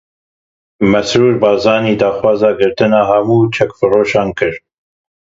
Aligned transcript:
Mesrûr 0.91 1.35
Barzanî 1.41 1.93
daxwaza 2.01 2.51
girtina 2.59 3.01
hemû 3.09 3.37
çekfiroşan 3.55 4.29
kir. 4.37 4.55